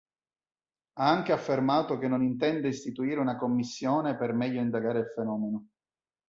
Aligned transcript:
Ha 0.97 1.07
anche 1.07 1.31
affermato 1.31 1.99
che 1.99 2.07
non 2.07 2.23
intende 2.23 2.69
istituire 2.69 3.19
una 3.19 3.37
commissione 3.37 4.17
per 4.17 4.33
meglio 4.33 4.59
indagare 4.59 4.97
il 5.01 5.11
fenomeno. 5.13 5.67